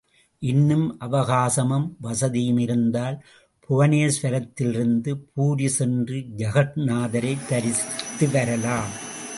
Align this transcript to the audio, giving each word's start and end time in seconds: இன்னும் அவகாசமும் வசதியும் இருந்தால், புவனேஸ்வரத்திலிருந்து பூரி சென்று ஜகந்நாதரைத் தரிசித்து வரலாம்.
இன்னும் 0.39 0.99
அவகாசமும் 0.99 1.95
வசதியும் 1.99 2.57
இருந்தால், 2.57 3.23
புவனேஸ்வரத்திலிருந்து 3.69 5.23
பூரி 5.33 5.67
சென்று 5.67 6.15
ஜகந்நாதரைத் 6.37 7.47
தரிசித்து 7.49 8.29
வரலாம். 8.31 9.09